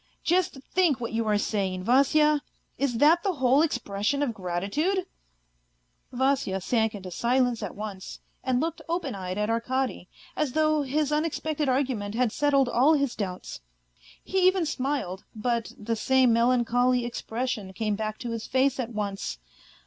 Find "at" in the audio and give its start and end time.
7.61-7.75, 9.37-9.51, 18.79-18.89